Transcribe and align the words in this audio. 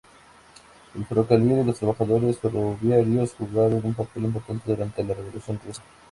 El 0.95 1.05
ferrocarril 1.05 1.59
y 1.59 1.63
los 1.63 1.77
trabajadores 1.77 2.39
ferroviarios 2.39 3.35
jugaron 3.35 3.81
un 3.85 3.93
papel 3.93 4.23
importante 4.25 4.71
durante 4.71 5.03
la 5.03 5.13
Revolución 5.13 5.59
Rusa. 5.63 5.83